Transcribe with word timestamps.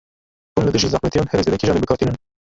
Hûn 0.53 0.65
li 0.65 0.71
dijî 0.75 0.87
zehmetiyan, 0.93 1.29
herî 1.31 1.43
zêde 1.45 1.57
kîjanê 1.61 1.79
bi 1.81 1.87
kar 1.89 1.97
tînin? 1.99 2.17